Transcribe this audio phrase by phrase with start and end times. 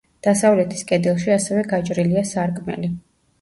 [0.27, 2.91] დასავლეთის კედელში ასევე გაჭრილია სარკმელი.